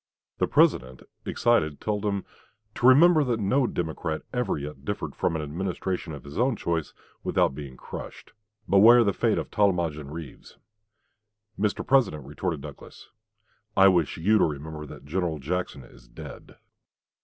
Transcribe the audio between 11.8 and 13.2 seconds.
13, 1860. "Mr. President," retorted Douglas,